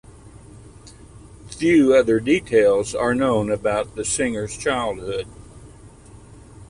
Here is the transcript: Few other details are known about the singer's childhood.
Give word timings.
Few 1.51 1.93
other 1.93 2.19
details 2.19 2.95
are 2.95 3.13
known 3.13 3.51
about 3.51 3.93
the 3.93 4.03
singer's 4.03 4.57
childhood. 4.57 5.27